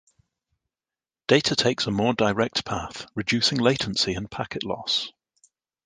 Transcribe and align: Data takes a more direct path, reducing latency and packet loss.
Data 1.27 1.55
takes 1.55 1.85
a 1.85 1.91
more 1.91 2.15
direct 2.15 2.65
path, 2.65 3.05
reducing 3.13 3.59
latency 3.59 4.15
and 4.15 4.31
packet 4.31 4.63
loss. 4.63 5.11